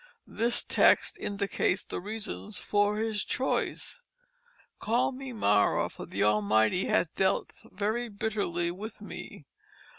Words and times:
This 0.25 0.63
text 0.63 1.15
indicates 1.19 1.85
the 1.85 2.01
reason 2.01 2.51
for 2.53 2.97
his 2.97 3.23
choice: 3.23 4.01
"Call 4.79 5.11
me 5.11 5.31
Mara 5.31 5.89
for 5.89 6.07
the 6.07 6.23
Almighty 6.23 6.85
hath 6.87 7.13
dealt 7.13 7.51
very 7.71 8.09
bitterly 8.09 8.71
with 8.71 8.99
me. 9.01 9.45